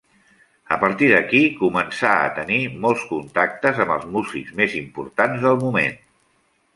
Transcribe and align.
A 0.75 0.77
partir 0.83 1.09
d’aquí 1.09 1.41
començà 1.57 2.13
a 2.21 2.31
tenir 2.39 2.57
molts 2.85 3.03
contactes 3.11 3.81
amb 3.85 3.95
els 3.97 4.07
músics 4.15 4.57
més 4.63 4.73
importants 4.81 5.45
del 5.49 5.61
moment. 5.67 5.95